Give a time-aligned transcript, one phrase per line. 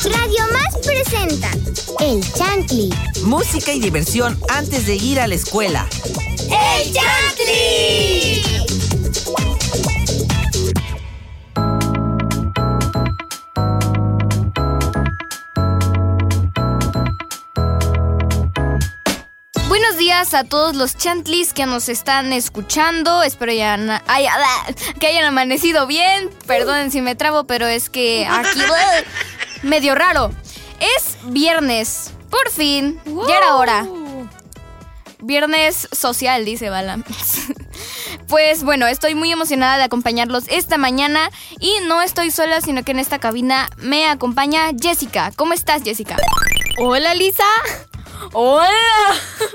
[0.00, 1.50] Radio Más presenta
[2.00, 2.90] El Chantli.
[3.24, 5.86] Música y diversión antes de ir a la escuela.
[6.50, 8.42] ¡El Chantli!
[19.68, 23.22] Buenos días a todos los chantlis que nos están escuchando.
[23.22, 23.76] Espero ya
[25.00, 26.30] que hayan amanecido bien.
[26.46, 28.58] Perdonen si me trabo, pero es que aquí
[29.62, 30.30] medio raro.
[30.80, 32.12] Es viernes.
[32.30, 33.00] Por fin.
[33.28, 33.86] Ya era hora.
[35.20, 36.98] Viernes social, dice Bala.
[38.28, 42.92] Pues bueno, estoy muy emocionada de acompañarlos esta mañana y no estoy sola, sino que
[42.92, 45.32] en esta cabina me acompaña Jessica.
[45.36, 46.16] ¿Cómo estás, Jessica?
[46.78, 47.44] Hola Lisa.
[48.32, 48.68] Hola.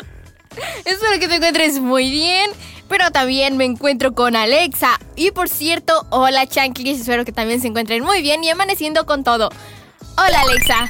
[0.86, 2.52] Espero que te encuentres muy bien.
[2.88, 5.00] Pero también me encuentro con Alexa.
[5.16, 7.02] Y por cierto, hola Chanclis.
[7.02, 9.50] Espero que también se encuentren muy bien y amaneciendo con todo.
[10.18, 10.90] Hola Alexa.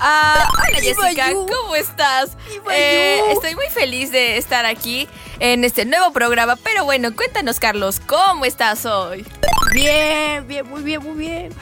[0.00, 1.46] Ah, hola Iba Jessica, yo.
[1.46, 2.36] ¿cómo estás?
[2.72, 5.08] Eh, estoy muy feliz de estar aquí
[5.38, 9.24] en este nuevo programa, pero bueno, cuéntanos Carlos, ¿cómo estás hoy?
[9.72, 11.52] Bien, bien, muy bien, muy bien.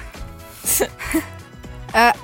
[1.92, 2.14] Ah,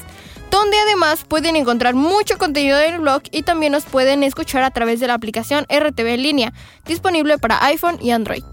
[0.51, 5.01] donde además pueden encontrar mucho contenido del blog y también nos pueden escuchar a través
[5.01, 6.53] de la aplicación RTV en línea,
[6.87, 8.45] disponible para iPhone y Android.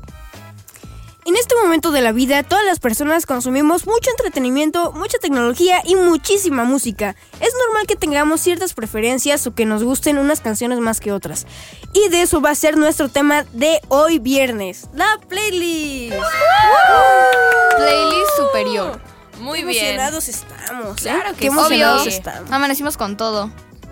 [1.30, 5.96] En este momento de la vida, todas las personas consumimos mucho entretenimiento, mucha tecnología y
[5.96, 7.16] muchísima música.
[7.40, 11.46] Es normal que tengamos ciertas preferencias o que nos gusten unas canciones más que otras.
[11.94, 16.16] Y de eso va a ser nuestro tema de hoy viernes, la playlist.
[17.78, 19.00] Playlist superior.
[19.40, 19.86] Muy Qué bien.
[19.86, 20.98] emocionados estamos.
[20.98, 21.10] ¿eh?
[21.12, 21.48] Claro que Qué sí.
[21.48, 22.12] emocionados Obvio.
[22.12, 22.52] estamos.
[22.52, 23.52] Amanecimos con todo.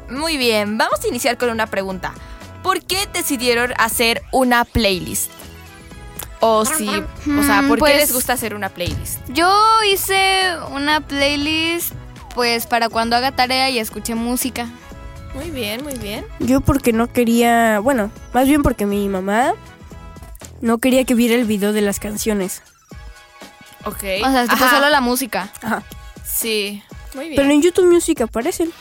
[0.10, 2.16] Muy bien, vamos a iniciar con una pregunta.
[2.64, 5.30] ¿Por qué decidieron hacer una playlist?
[6.40, 9.20] O sí, o sea, ¿por pues- qué les gusta hacer una playlist?
[9.30, 9.52] Yo
[9.92, 11.94] hice una playlist
[12.36, 14.68] pues para cuando haga tarea y escuche música.
[15.34, 16.26] Muy bien, muy bien.
[16.40, 19.54] Yo porque no quería, bueno, más bien porque mi mamá
[20.62, 22.62] no quería que viera el video de las canciones.
[23.86, 24.04] Ok.
[24.24, 25.50] O sea, tipo Ajá, solo la música.
[25.62, 25.84] Ajá.
[26.26, 26.84] Sí,
[27.16, 27.36] muy bien.
[27.38, 28.72] Pero en YouTube Music aparecen.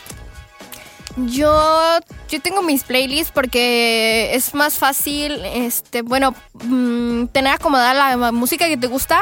[1.17, 6.35] Yo, yo tengo mis playlists porque es más fácil, este, bueno,
[6.65, 9.21] mm, tener acomodada la música que te gusta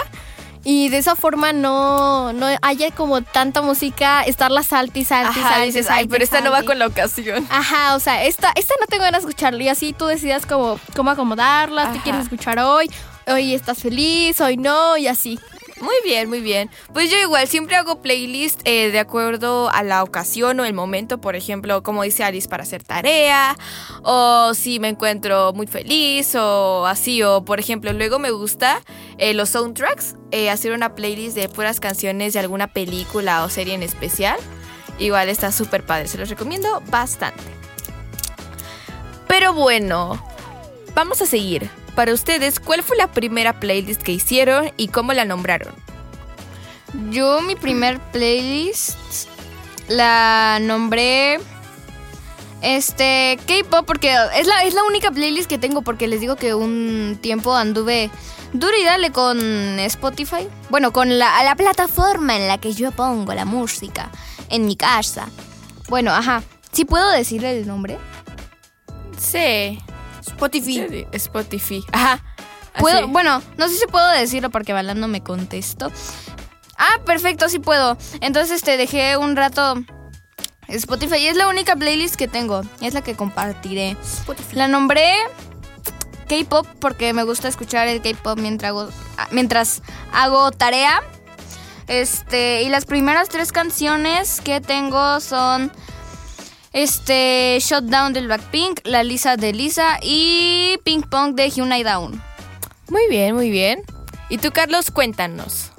[0.65, 5.43] y de esa forma no, no haya como tanta música, estarla salte y salte y
[5.43, 6.67] Ajá, dices, ay, pero esta no va salte".
[6.67, 7.47] con la ocasión.
[7.51, 10.81] Ajá, o sea, esta, esta no tengo ganas de escucharla y así tú decidas como,
[10.97, 12.91] cómo acomodarlas, qué quieres escuchar hoy,
[13.27, 15.39] hoy estás feliz, hoy no y así.
[15.81, 16.71] Muy bien, muy bien.
[16.93, 21.21] Pues yo igual siempre hago playlist eh, de acuerdo a la ocasión o el momento,
[21.21, 23.57] por ejemplo, como dice Alice, para hacer tarea,
[24.03, 28.83] o si me encuentro muy feliz, o así, o por ejemplo, luego me gusta
[29.19, 33.75] eh, los soundtracks, eh, hacer una playlist de puras canciones de alguna película o serie
[33.75, 34.39] en especial.
[35.01, 37.43] Igual está súper padre, se los recomiendo bastante.
[39.27, 40.25] Pero bueno,
[40.95, 41.69] vamos a seguir.
[41.95, 45.75] Para ustedes, ¿cuál fue la primera playlist que hicieron y cómo la nombraron?
[47.11, 49.29] Yo mi primer playlist
[49.89, 51.39] la nombré
[52.63, 56.55] este K-pop porque es la, es la única playlist que tengo porque les digo que
[56.55, 58.11] un tiempo anduve
[58.53, 59.39] duro y dale con
[59.81, 60.49] Spotify.
[60.71, 64.11] Bueno, con la, la plataforma en la que yo pongo la música
[64.49, 65.29] en mi casa.
[65.89, 66.43] Bueno, ajá.
[66.73, 67.99] ¿Sí puedo decirle el nombre?
[69.19, 69.79] Sí.
[70.35, 71.07] Spotify.
[71.13, 71.85] Spotify.
[71.93, 72.23] Ajá.
[73.09, 75.93] Bueno, no sé si puedo decirlo porque Balán no me contestó.
[76.77, 77.97] Ah, perfecto, sí puedo.
[78.21, 79.77] Entonces este dejé un rato
[80.69, 82.63] Spotify y es la única playlist que tengo.
[82.81, 83.97] Es la que compartiré.
[84.53, 85.15] La nombré
[86.29, 88.89] K-pop porque me gusta escuchar el K-pop mientras hago,
[89.31, 89.83] mientras
[90.13, 91.03] hago tarea.
[91.87, 95.71] Este, y las primeras tres canciones que tengo son
[96.75, 102.21] este Shutdown del Blackpink, La Lisa de Lisa y Ping Pong de Hyunai Down.
[102.91, 103.83] Muy bien, muy bien.
[104.29, 105.71] Y tú, Carlos, cuéntanos.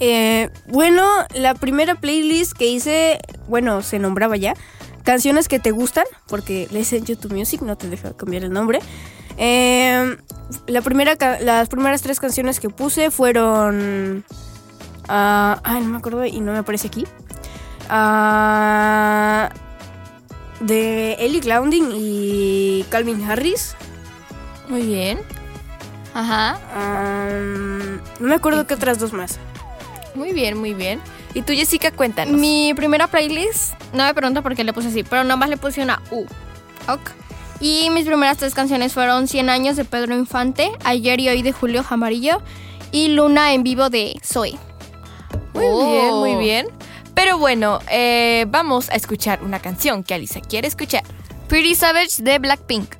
[0.00, 4.54] Eh, bueno, la primera playlist que hice, bueno, se nombraba ya,
[5.04, 8.80] canciones que te gustan, porque lees en YouTube Music, no te deja cambiar el nombre.
[9.36, 10.16] Eh,
[10.66, 14.24] la primera, las primeras tres canciones que puse fueron.
[15.08, 17.06] ah, ay, no me acuerdo y no me aparece aquí.
[17.90, 19.50] Ah,
[20.60, 23.74] de Ellie Clouding y Calvin Harris.
[24.68, 25.20] Muy bien.
[26.14, 26.58] Ajá.
[28.20, 29.38] No me acuerdo qué otras dos más.
[30.14, 31.00] Muy bien, muy bien.
[31.34, 32.38] Y tú, Jessica, cuéntanos.
[32.40, 35.82] Mi primera playlist, no me pregunto por qué le puse así, pero nomás le puse
[35.82, 36.24] una U.
[36.88, 37.10] Ok.
[37.60, 41.52] Y mis primeras tres canciones fueron 100 años de Pedro Infante, Ayer y Hoy de
[41.52, 42.40] Julio Jamarillo
[42.92, 44.52] y Luna en vivo de Zoe.
[45.52, 45.90] Muy Oh.
[45.90, 46.66] bien, muy bien.
[47.16, 51.02] Pero bueno, eh, vamos a escuchar una canción que Alisa quiere escuchar.
[51.48, 52.94] Pretty Savage de Blackpink.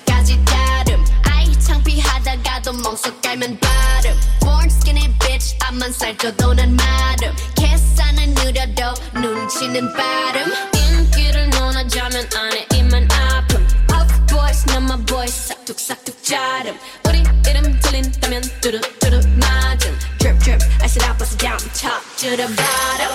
[0.00, 8.34] 뼛속까지 다름 아이 창피하다가도 멍석 깔면 발음 Born skinny bitch 앞만 살쪄도 난 마름 계산은
[8.34, 16.78] 느려도 눈치는 빠름 인기를 논하자면 안에 입만 아픔 Puff boys 난 my boys 싹둑싹둑 자름
[17.06, 22.34] 우리 이름 들린다면 뚜루뚜루 맞음 Drip drip I said I bust it down top to
[22.34, 23.12] the bottom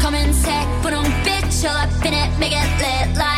[0.00, 3.31] 검은색 분홍빛 all up in it make it lit like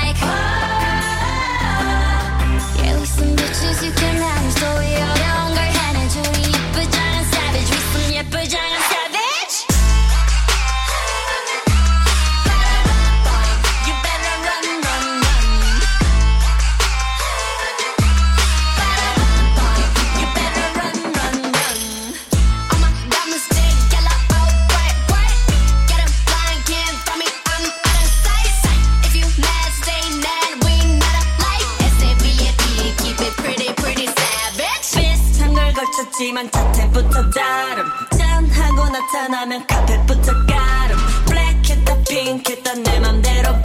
[36.36, 37.86] 걸쳤지만 자태부터 다름.
[38.18, 40.98] 짠하고 나타나면 카펫부터 가름.
[41.26, 43.62] 블랙했다 핑크했다 내 맘대로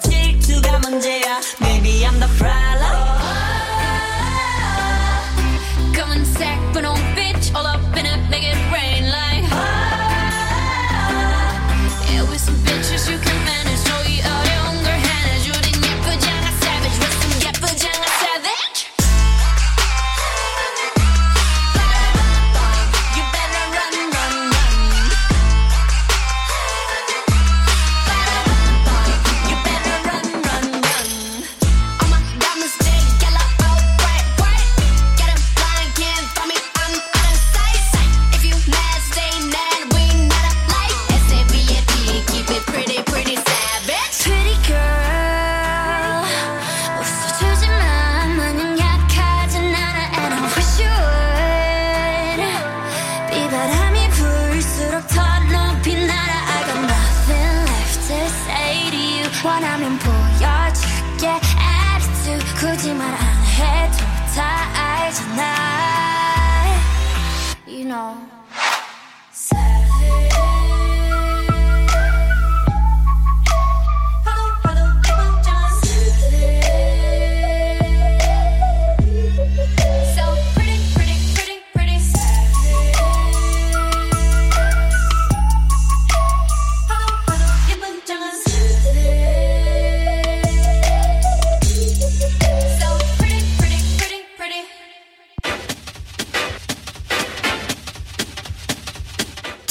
[0.00, 0.05] 질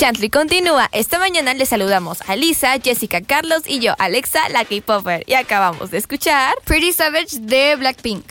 [0.06, 0.88] Chantley continúa.
[0.92, 5.24] Esta mañana les saludamos a Lisa, Jessica, Carlos y yo, Alexa, la K-Popper.
[5.26, 6.54] Y acabamos de escuchar.
[6.64, 8.24] Pretty Savage de Blackpink.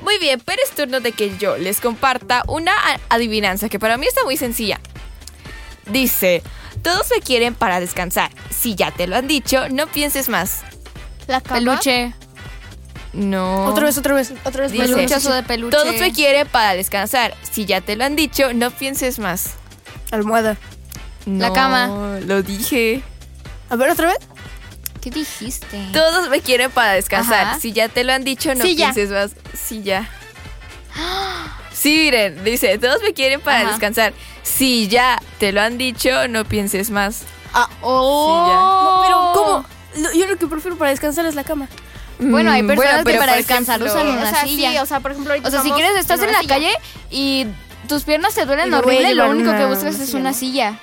[0.00, 2.72] Muy bien, pero es turno de que yo les comparta una
[3.10, 4.80] adivinanza que para mí está muy sencilla.
[5.84, 6.42] Dice,
[6.82, 8.30] todos me quieren para descansar.
[8.48, 10.62] Si ya te lo han dicho, no pienses más.
[11.26, 11.58] La cama.
[11.58, 12.14] Peluche.
[13.12, 13.66] No.
[13.66, 14.72] Otra vez, otra vez, otra vez.
[14.72, 15.76] Dice, Peluchazo de peluche.
[15.76, 17.34] Todos me quieren para descansar.
[17.42, 19.56] Si ya te lo han dicho, no pienses más.
[20.10, 20.56] Almohada.
[21.36, 22.18] La cama.
[22.24, 23.02] Lo dije.
[23.70, 24.18] A ver, otra vez.
[25.00, 25.88] ¿Qué dijiste?
[25.92, 27.46] Todos me quieren para descansar.
[27.46, 27.60] Ajá.
[27.60, 28.92] Si ya te lo han dicho, no Silla.
[28.92, 29.30] pienses más.
[29.56, 30.08] Sí, ya.
[31.72, 33.68] Sí, miren, dice, todos me quieren para Ajá.
[33.70, 34.12] descansar.
[34.42, 37.22] Si ya te lo han dicho, no pienses más.
[37.54, 38.44] Ah, Oh.
[38.48, 39.64] no, pero ¿cómo?
[40.02, 41.68] Lo- Yo lo que prefiero para descansar es la cama.
[42.18, 44.72] Bueno, hay personas bueno, que para descansar ejemplo- usan O una sea, silla.
[44.72, 46.54] sí, o sea, por ejemplo, O sea, si quieres, estás en la silla.
[46.56, 46.72] calle
[47.10, 47.46] y
[47.86, 50.36] tus piernas te duelen Y horrible, lo único que buscas una es silla, una ¿no?
[50.36, 50.80] silla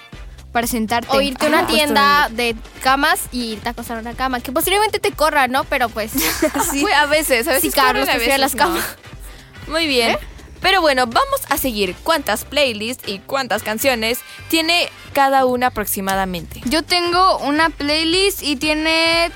[0.55, 1.09] para sentarte.
[1.11, 4.39] O irte a una Ah, pues, tienda de camas y irte a acostar una cama.
[4.39, 5.65] Que posiblemente te corra, ¿no?
[5.65, 6.13] Pero pues.
[6.73, 8.59] Uy, a veces, a veces Sí, Carlos, prefiere las no.
[8.59, 8.85] camas.
[9.67, 10.17] Muy bien.
[10.61, 11.93] Pero bueno, vamos a seguir.
[12.03, 16.61] ¿Cuántas playlists y cuántas canciones tiene cada una aproximadamente?
[16.63, 19.31] Yo tengo una playlist y tiene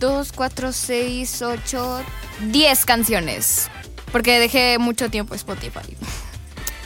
[0.00, 2.02] 2, 4, 6, 8,
[2.48, 3.68] 10 canciones.
[4.10, 5.96] Porque dejé mucho tiempo Spotify.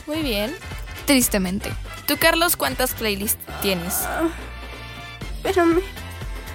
[0.07, 0.55] Muy bien.
[1.07, 1.73] Tristemente.
[2.07, 4.01] ¿Tú, Carlos, cuántas playlists tienes?
[5.37, 5.81] Espérame.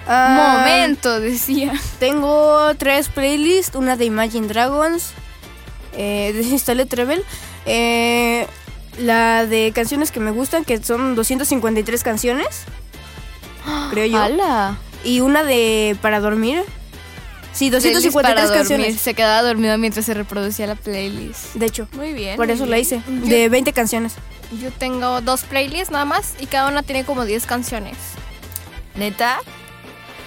[0.06, 1.72] Ah, Momento, decía.
[1.98, 5.12] Tengo tres playlists, una de Imagine Dragons,
[5.96, 7.22] eh, desinstalé Treble,
[7.66, 8.46] eh,
[8.98, 12.62] la de canciones que me gustan, que son 253 canciones,
[13.90, 14.78] creo yo, ¡Hala!
[15.04, 16.62] y una de para dormir.
[17.52, 18.58] Sí, Playlist 253 para dormir.
[18.58, 19.00] canciones.
[19.00, 21.54] Se quedaba dormido mientras se reproducía la playlist.
[21.54, 22.36] De hecho, Muy bien.
[22.36, 24.14] por muy eso la hice, de 20 canciones.
[24.58, 27.96] Yo tengo dos playlists nada más y cada una tiene como 10 canciones.
[28.94, 29.40] ¿Neta?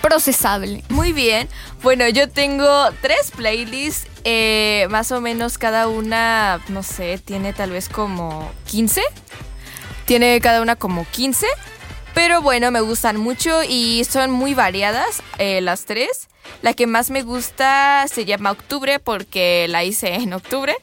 [0.02, 0.84] Procesable.
[0.90, 1.50] Muy bien.
[1.82, 4.08] Bueno, yo tengo tres playlists.
[4.26, 9.02] eh, más o menos cada una, no sé, tiene tal vez como 15.
[10.06, 11.46] Tiene cada una como 15.
[12.14, 16.30] Pero bueno, me gustan mucho y son muy variadas eh, las tres.
[16.62, 20.76] La que más me gusta se llama Octubre porque la hice en octubre.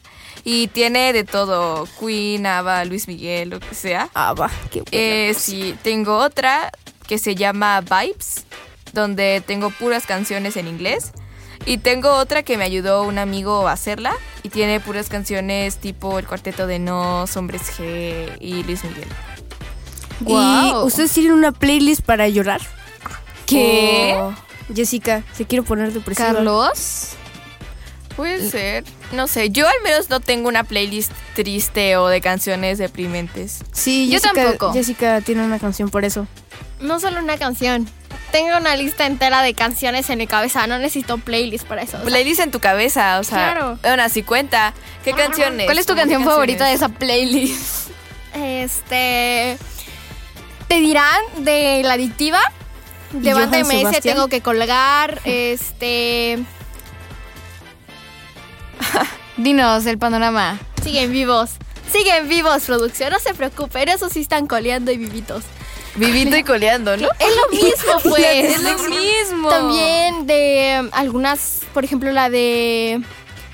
[0.45, 4.09] Y tiene de todo, Queen, Ava, Luis Miguel, lo que sea.
[4.15, 6.73] Ah, va, qué buena Eh, sí, tengo otra
[7.07, 8.45] que se llama Vibes,
[8.93, 11.13] donde tengo puras canciones en inglés.
[11.67, 16.19] Y tengo otra que me ayudó un amigo a hacerla y tiene puras canciones tipo
[16.19, 19.09] El Cuarteto de Nos, Hombres G y Luis Miguel.
[20.21, 20.87] ¿Y Guau.
[20.87, 22.63] ustedes tienen una playlist para llorar?
[23.47, 24.15] ¿Qué?
[24.17, 24.33] Oh,
[24.75, 26.33] Jessica, se quiere poner depresiva.
[26.33, 27.11] Carlos.
[28.21, 28.85] Puede ser.
[29.13, 33.59] No sé, yo al menos no tengo una playlist triste o de canciones deprimentes.
[33.73, 34.73] Sí, Yo Jessica, tampoco.
[34.73, 36.27] Jessica tiene una canción por eso.
[36.81, 37.89] No solo una canción.
[38.33, 40.67] Tengo una lista entera de canciones en mi cabeza.
[40.69, 41.97] No necesito playlist para eso.
[41.97, 43.79] sea, Playlist en tu cabeza, o sea, Claro.
[43.83, 44.73] bueno, así cuenta.
[45.05, 45.67] ¿Qué canciones?
[45.67, 47.91] ¿Cuál es tu ¿Cómo qué canción favorita de esa playlist?
[48.35, 49.59] Este.
[50.69, 52.41] Te dirán de la adictiva.
[53.13, 54.15] ¿Y De banda MS Sebastián?
[54.15, 55.21] tengo que colgar.
[55.25, 56.39] Este.
[59.37, 60.59] Dinos el panorama.
[60.83, 61.53] Siguen vivos.
[61.91, 63.13] Siguen vivos, producción.
[63.13, 63.89] No se preocupen.
[63.89, 65.45] Esos sí están coleando y vivitos.
[65.97, 67.09] Vivito y coleando, ¿no?
[67.19, 68.57] Es lo mismo, pues.
[68.57, 69.49] Es lo mismo.
[69.49, 73.03] También de um, algunas, por ejemplo, la de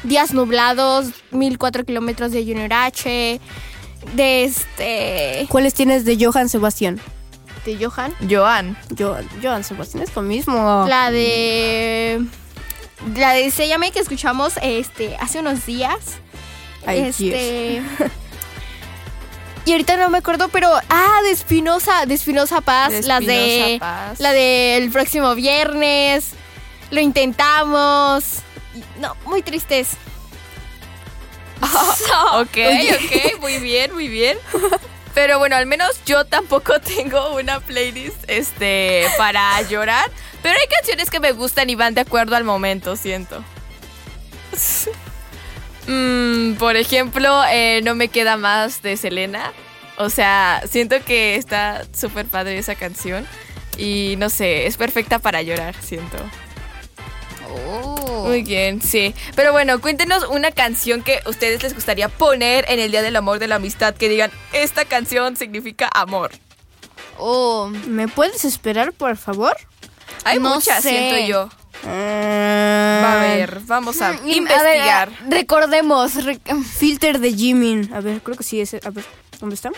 [0.02, 3.40] Días Nublados, 1004 kilómetros de Junior H,
[4.14, 5.47] de este.
[5.49, 7.00] ¿Cuáles tienes de Johann Sebastián?
[7.66, 8.14] de Johan.
[8.30, 8.76] Joan.
[8.90, 10.87] Yo, Johann Sebastián es lo mismo.
[10.88, 12.25] La de.
[13.16, 16.18] La de Se llama que escuchamos este hace unos días.
[16.86, 17.82] Ay, este.
[19.66, 20.70] Y ahorita no me acuerdo, pero.
[20.88, 22.92] Ah, de Espinosa, de Espinosa Paz.
[22.92, 23.78] De las de.
[23.80, 24.20] Paz.
[24.20, 26.30] La del próximo viernes.
[26.92, 28.42] Lo intentamos.
[29.00, 29.96] No, muy tristes.
[32.34, 34.38] Ok, ok, muy bien, muy bien.
[35.16, 40.11] Pero bueno, al menos yo tampoco tengo una playlist este, para llorar.
[40.42, 43.42] Pero hay canciones que me gustan y van de acuerdo al momento, siento.
[45.88, 49.52] Mm, por ejemplo, eh, No me queda más de Selena.
[49.99, 53.25] O sea, siento que está súper padre esa canción.
[53.78, 56.16] Y no sé, es perfecta para llorar, siento.
[57.49, 58.05] Oh.
[58.25, 59.14] Muy bien, sí.
[59.35, 63.16] Pero bueno, cuéntenos una canción que a ustedes les gustaría poner en el Día del
[63.16, 63.94] Amor de la Amistad.
[63.94, 66.30] Que digan, esta canción significa amor.
[67.18, 67.68] Oh.
[67.87, 69.56] ¿Me puedes esperar, por favor?
[70.25, 70.90] Hay No muchas, sé.
[70.90, 71.49] siento yo.
[71.85, 75.08] Ah, Va a ver, vamos a Mm, investigar.
[75.08, 76.25] a ver, recordemos.
[76.25, 76.40] re-
[76.78, 77.90] Filter de Jimin.
[77.94, 78.75] A ver, creo que sí es.
[78.75, 79.04] A ver,
[79.40, 79.70] ¿dónde está?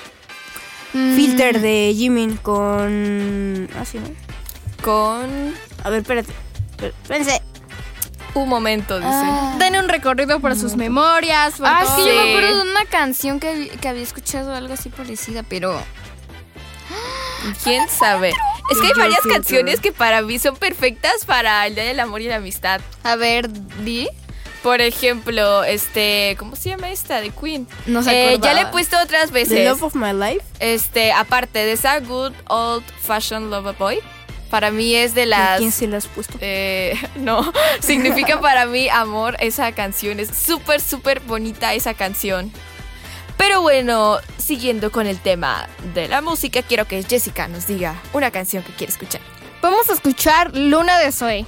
[0.94, 3.68] Mm, Filter de Jimin con.
[3.78, 4.08] Ah, sí, ¿no?
[4.82, 5.54] Con
[5.84, 6.32] A ver, espérate.
[7.02, 7.42] Espérense.
[8.42, 9.10] Un momento, dice.
[9.12, 9.56] Ah.
[9.58, 11.54] Den un recorrido por sus memorias.
[11.56, 11.98] por Ah, todo.
[11.98, 12.28] yo me Sí.
[12.30, 15.80] acuerdo de una canción que, que había escuchado algo así parecida, pero.
[17.62, 18.32] ¿Quién sabe?
[18.70, 22.20] Es que hay varias canciones que para mí son perfectas para el Día del Amor
[22.20, 22.80] y la Amistad.
[23.04, 23.48] A ver,
[23.82, 24.08] di.
[24.62, 27.68] Por ejemplo, este, ¿cómo se llama esta de Queen?
[27.86, 29.64] No se Eh, ya le he puesto otras The veces.
[29.68, 30.44] Love of My Life.
[30.58, 34.00] Este, aparte de esa Good Old Fashioned Lover Boy,
[34.48, 35.58] para mí es de ¿De las.
[35.58, 36.38] quién se la has puesto?
[36.40, 40.20] Eh, no, significa para mí amor esa canción.
[40.20, 42.52] Es súper, súper bonita esa canción.
[43.36, 48.30] Pero bueno, siguiendo con el tema de la música, quiero que Jessica nos diga una
[48.32, 49.20] canción que quiere escuchar.
[49.62, 51.46] Vamos a escuchar Luna de Zoe.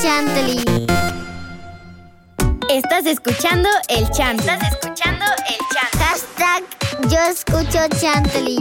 [0.00, 0.64] Chantley.
[2.70, 4.54] Estás escuchando el Chantley.
[4.54, 5.98] Estás escuchando el Chantley.
[5.98, 6.64] Hashtag
[7.08, 8.58] yo escucho Chantley.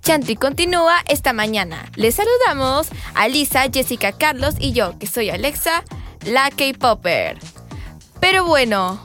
[0.00, 1.84] Chanti continúa esta mañana.
[1.96, 5.84] Les saludamos a Lisa, Jessica, Carlos y yo, que soy Alexa,
[6.24, 7.38] la K-Popper.
[8.20, 9.00] Pero bueno,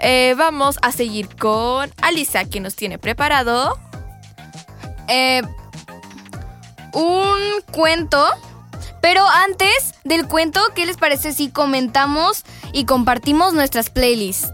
[0.00, 3.78] eh, vamos a seguir con Alisa, que nos tiene preparado.
[5.14, 5.42] Eh,
[6.94, 7.38] un
[7.70, 8.26] cuento.
[9.02, 14.50] Pero antes del cuento, ¿qué les parece si comentamos y compartimos nuestras playlists?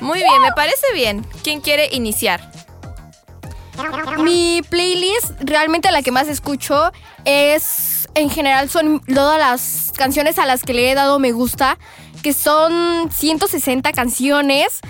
[0.00, 1.26] Muy bien, me parece bien.
[1.42, 2.50] ¿Quién quiere iniciar?
[4.18, 6.92] Mi playlist, realmente la que más escucho,
[7.26, 11.78] es en general son todas las canciones a las que le he dado me gusta,
[12.22, 14.80] que son 160 canciones,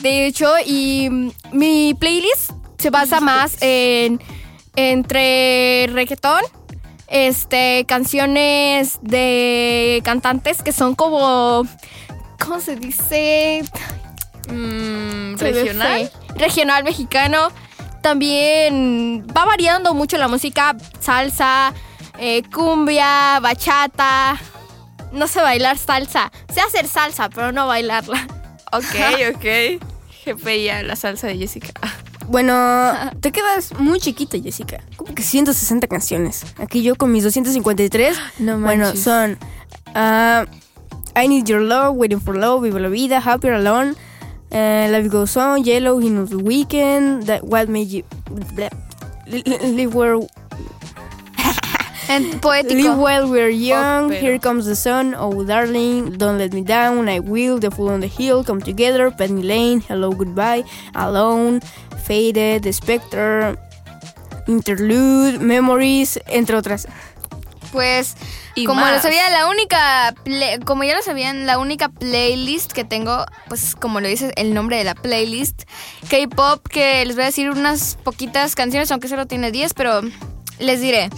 [0.00, 4.20] de hecho, y mm, mi playlist se basa más en
[4.76, 6.40] entre reggaetón,
[7.08, 11.66] este, canciones de cantantes que son como,
[12.38, 13.64] ¿cómo se dice?
[14.48, 16.12] Mm, ¿Regional?
[16.36, 17.50] Regional mexicano.
[18.02, 20.76] También va variando mucho la música.
[21.00, 21.74] Salsa,
[22.18, 24.38] eh, cumbia, bachata.
[25.10, 26.30] No sé bailar salsa.
[26.54, 28.26] Sé hacer salsa, pero no bailarla.
[28.72, 29.82] Ok, ok.
[30.24, 31.72] GPI a la salsa de Jessica.
[32.28, 34.80] Bueno, te quedas muy chiquita, Jessica.
[34.96, 36.44] Como que 160 canciones.
[36.58, 38.16] Aquí yo con mis 253.
[38.38, 39.38] No Bueno, son
[39.94, 40.44] ah,
[41.16, 43.94] I Need Your Love, Waiting for Love, Viva la Vida, Happier Alone,
[44.50, 48.04] eh, Life Goes On, Yellow, In the Weekend, that, What Made You...
[48.54, 48.68] blah,
[49.26, 50.18] live, where,
[52.08, 52.74] En poético.
[52.74, 57.08] live While We're Young, pero- Here Comes the Sun, Oh Darling, Don't Let Me Down,
[57.08, 60.64] I Will, The Fool on the Hill, Come Together, Penny Lane, Hello Goodbye,
[60.94, 61.60] Alone,
[62.08, 63.56] Faded, The Spectre,
[64.46, 66.88] Interlude, Memories, entre otras.
[67.70, 68.14] Pues,
[68.54, 68.94] Y como más.
[68.96, 73.74] lo sabía, la única, play- como ya lo sabían, la única playlist que tengo, pues
[73.76, 75.64] como lo dice el nombre de la playlist,
[76.08, 80.00] K-pop, que les voy a decir unas poquitas canciones, aunque solo tiene 10, pero
[80.58, 81.10] les diré.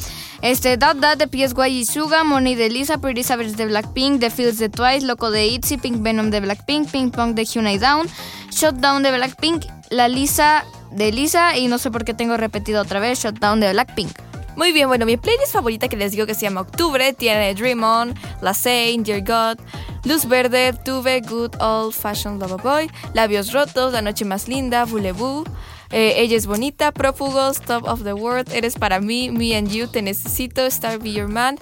[0.43, 4.31] Este, Dot Dot de PSY y Suga, Money de Lisa, Pretty Savage de Blackpink, The
[4.31, 8.09] Fields de Twice, Loco de ITZY, Pink Venom de Blackpink, Pink Pong de Hyunai Down,
[8.51, 13.01] Shutdown de Blackpink, La Lisa de Lisa y no sé por qué tengo repetido otra
[13.01, 14.11] vez Shutdown de Blackpink.
[14.57, 17.83] Muy bien, bueno, mi playlist favorita que les digo que se llama Octubre tiene Dream
[17.83, 19.65] On, La Saint, Dear God,
[20.05, 25.47] Luz Verde, Tuve, Good Old Fashioned Love Boy, Labios Rotos, La Noche Más Linda, Voulez-Vous,
[25.91, 29.87] eh, Ella es Bonita, Prófugos, Top of the World, Eres para mí, Me and You,
[29.87, 31.57] Te Necesito, Star Be Your Man,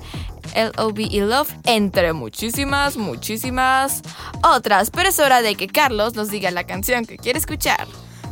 [0.54, 1.08] L.O.B.
[1.10, 4.02] y Love, entre muchísimas, muchísimas
[4.42, 4.90] otras.
[4.90, 7.86] Pero es hora de que Carlos nos diga la canción que quiere escuchar.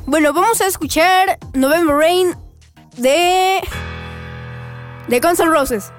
[0.09, 2.37] Bueno, vamos a escuchar November Rain
[2.97, 3.61] de.
[5.09, 5.93] de Guns N' Roses.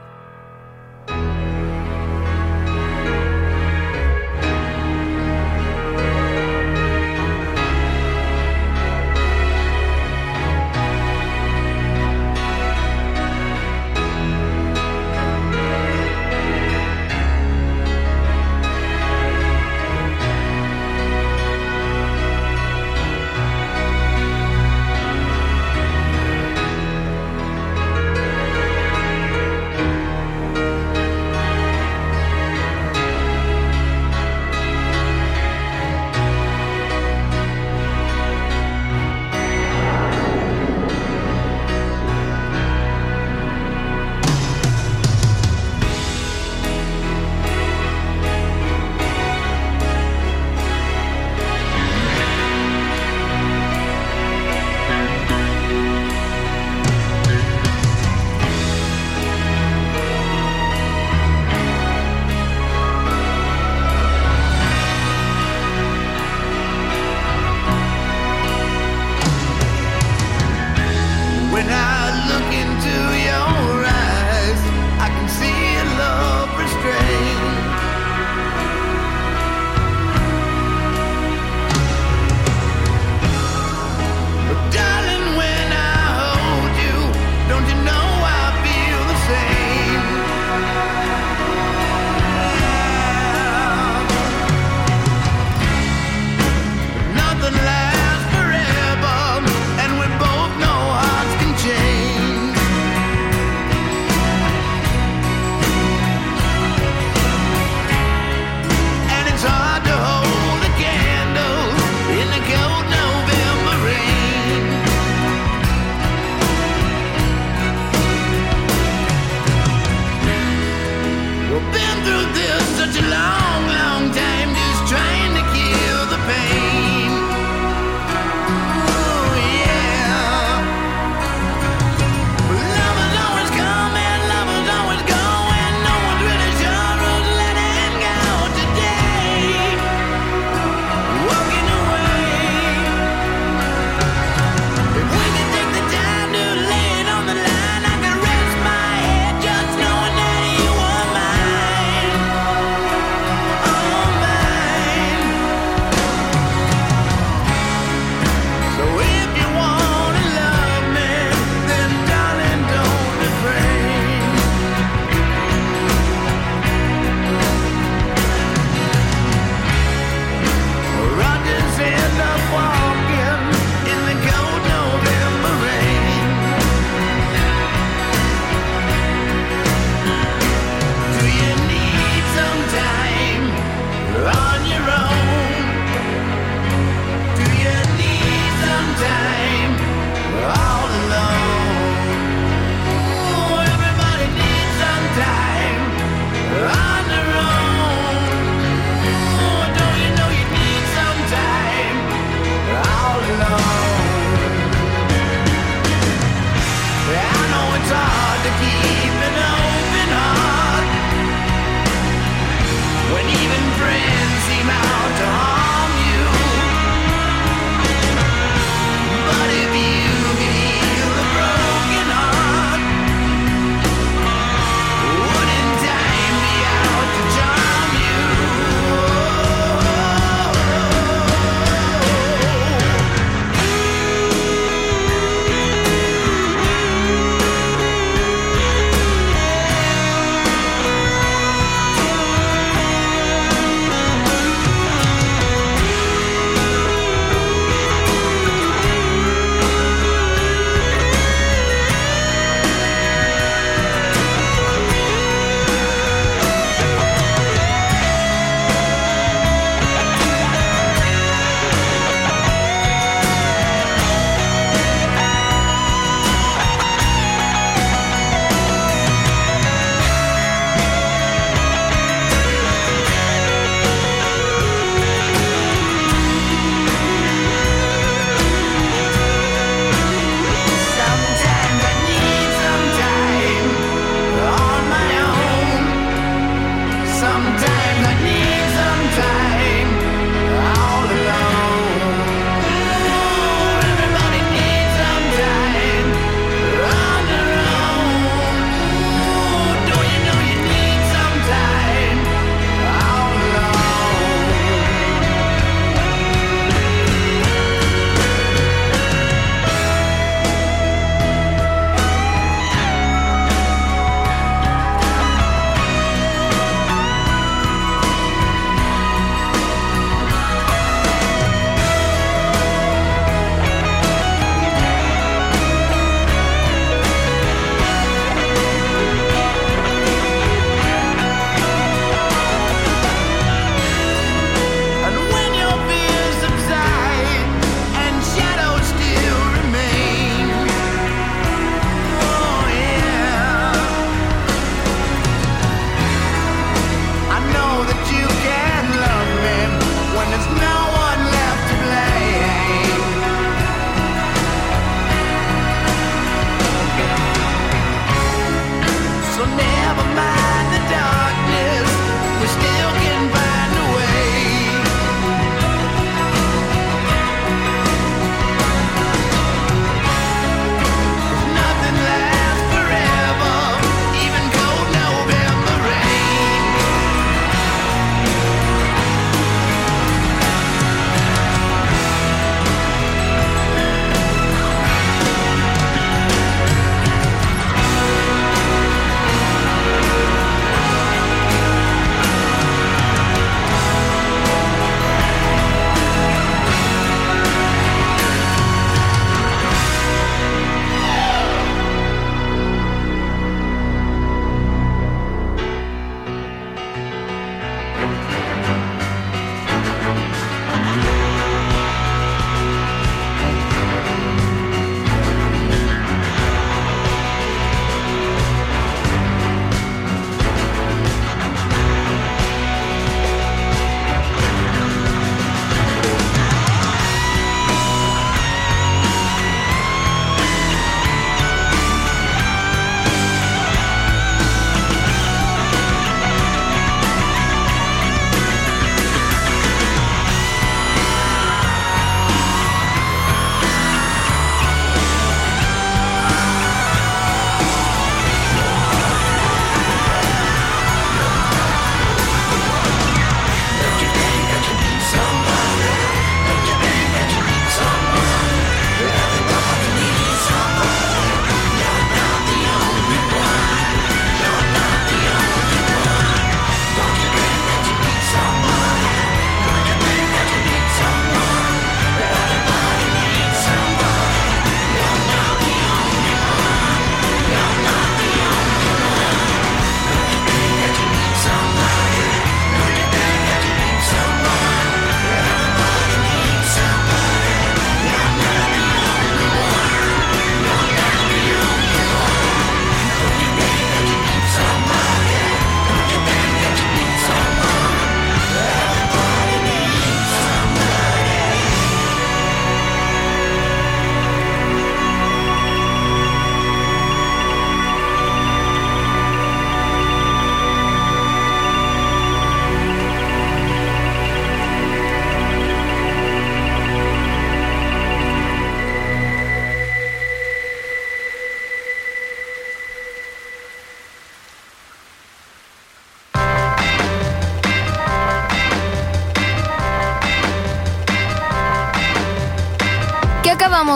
[121.88, 124.37] been through this such a long, long time.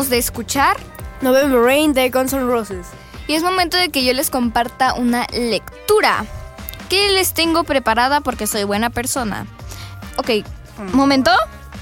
[0.01, 0.77] Acabamos de escuchar
[1.21, 2.87] November Rain de Guns N' Roses.
[3.27, 6.25] y es momento de que yo les comparta una lectura
[6.89, 9.45] que les tengo preparada porque soy buena persona.
[10.17, 10.43] Ok,
[10.93, 11.31] momento,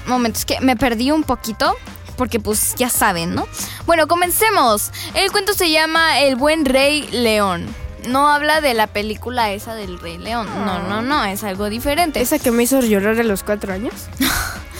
[0.06, 1.74] momento, es que me perdí un poquito
[2.16, 3.46] porque pues ya saben, ¿no?
[3.86, 4.90] Bueno, comencemos.
[5.14, 7.66] El cuento se llama El buen rey león.
[8.06, 10.46] No habla de la película esa del rey león.
[10.64, 12.20] No, no, no, es algo diferente.
[12.20, 13.94] Esa que me hizo llorar a los cuatro años.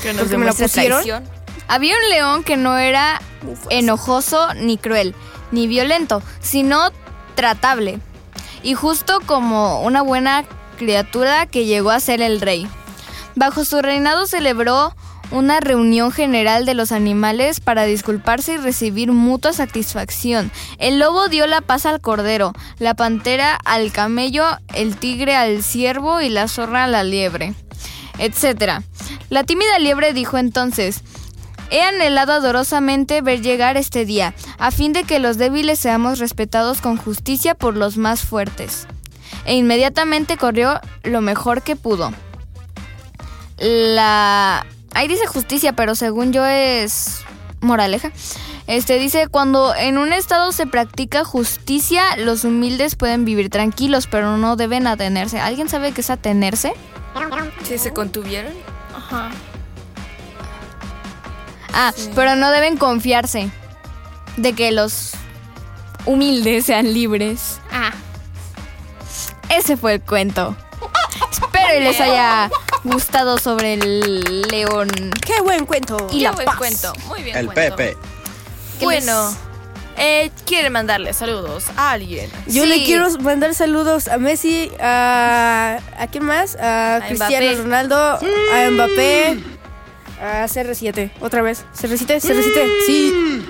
[0.03, 1.03] Que Porque me la pusieron.
[1.03, 1.39] traición.
[1.70, 3.22] Había un león que no era
[3.68, 5.14] enojoso ni cruel,
[5.52, 6.90] ni violento, sino
[7.37, 8.00] tratable.
[8.64, 10.44] Y justo como una buena
[10.78, 12.66] criatura que llegó a ser el rey.
[13.37, 14.96] Bajo su reinado celebró
[15.30, 20.50] una reunión general de los animales para disculparse y recibir mutua satisfacción.
[20.78, 26.20] El lobo dio la paz al cordero, la pantera al camello, el tigre al ciervo
[26.20, 27.54] y la zorra a la liebre,
[28.18, 28.83] etc.
[29.28, 31.04] La tímida liebre dijo entonces,
[31.70, 36.80] He anhelado adorosamente ver llegar este día, a fin de que los débiles seamos respetados
[36.80, 38.87] con justicia por los más fuertes.
[39.44, 42.12] E inmediatamente corrió lo mejor que pudo.
[43.59, 44.66] La...
[44.92, 47.22] Ahí dice justicia, pero según yo es
[47.61, 48.11] moraleja.
[48.66, 54.37] Este dice, cuando en un estado se practica justicia, los humildes pueden vivir tranquilos, pero
[54.37, 55.40] no deben atenerse.
[55.40, 56.72] ¿Alguien sabe qué es atenerse?
[57.64, 58.52] ¿Sí se contuvieron?
[58.94, 59.30] Ajá.
[61.72, 63.50] Ah, pero no deben confiarse
[64.37, 65.12] de que los
[66.06, 67.59] humildes sean libres.
[67.72, 67.92] Ah.
[69.48, 70.56] Ese fue el cuento.
[71.30, 72.50] Espero y les haya
[72.85, 74.88] gustado sobre el león.
[75.24, 76.09] ¡Qué buen cuento!
[76.11, 76.56] Y Qué la buen paz.
[76.56, 76.92] cuento.
[77.06, 77.37] Muy bien.
[77.37, 77.76] El cuento.
[77.76, 77.96] Pepe.
[78.80, 79.35] Bueno,
[79.98, 82.30] eh, ¿quieren mandarle saludos a alguien?
[82.46, 82.68] Yo Sí.
[82.68, 85.78] le quiero mandar saludos a Messi, a...
[85.98, 86.56] ¿A quién más?
[86.56, 87.62] A, A Cristiano Mbappé.
[87.62, 89.38] Ronaldo, a Mbappé,
[90.20, 91.11] a CR7.
[91.20, 91.64] Otra vez.
[91.74, 92.87] CR7, CR7.
[92.87, 93.46] Sí.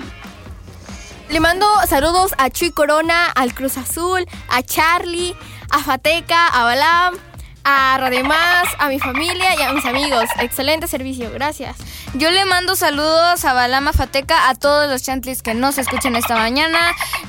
[1.29, 5.35] Le mando saludos a Chuy Corona, al Cruz Azul, a Charlie,
[5.69, 7.15] a Fateca, a Balam,
[7.63, 10.25] a Rademás, a mi familia y a mis amigos.
[10.39, 11.77] Excelente servicio, gracias.
[12.15, 16.35] Yo le mando saludos a Balama Fateca, a todos los chantlis que nos escuchan esta
[16.35, 16.79] mañana.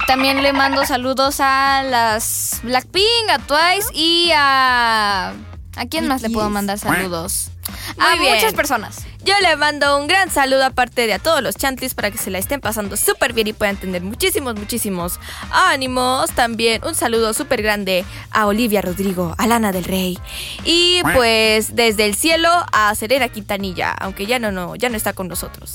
[0.09, 5.33] También le mando saludos a las Blackpink, a Twice y a...
[5.77, 7.51] ¿A quién más le puedo mandar saludos?
[7.99, 8.35] a bien.
[8.35, 9.07] muchas personas.
[9.25, 12.31] Yo le mando un gran saludo aparte de a todos los chantlis para que se
[12.31, 15.21] la estén pasando súper bien y puedan tener muchísimos, muchísimos
[15.53, 16.33] ánimos.
[16.33, 20.19] También un saludo súper grande a Olivia Rodrigo, a Lana del Rey.
[20.65, 25.13] Y pues desde el cielo a Serena Quintanilla, aunque ya no, no, ya no está
[25.13, 25.73] con nosotros.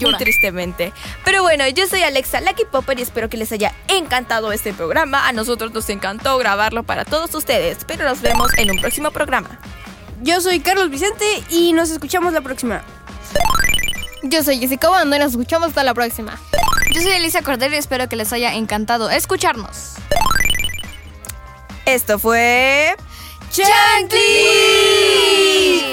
[0.00, 0.92] Muy tristemente.
[1.24, 5.28] Pero bueno, yo soy Alexa Lucky Popper y espero que les haya encantado este programa.
[5.28, 9.58] A nosotros nos encantó grabarlo para todos ustedes, pero nos vemos en un próximo programa.
[10.22, 12.82] Yo soy Carlos Vicente y nos escuchamos la próxima.
[14.22, 16.38] Yo soy Jessica Bando y nos escuchamos hasta la próxima.
[16.92, 19.94] Yo soy Elisa Cordero y espero que les haya encantado escucharnos.
[21.86, 22.94] Esto fue...
[23.50, 24.18] ¡Chantli!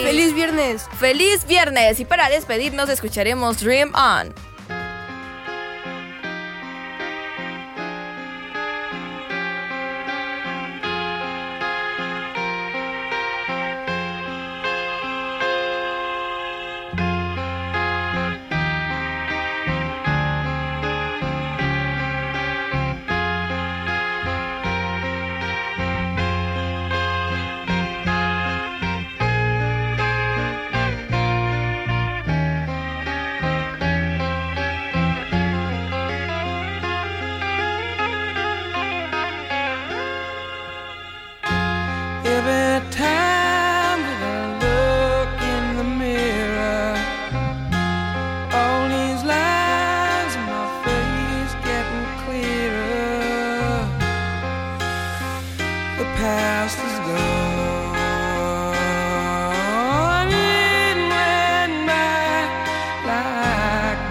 [0.04, 0.84] ¡Feliz viernes!
[1.00, 2.00] ¡Feliz viernes!
[2.02, 4.34] Y para despedirnos escucharemos Dream On.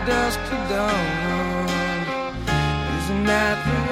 [0.07, 1.67] Dust to dawn.
[2.99, 3.86] Isn't that the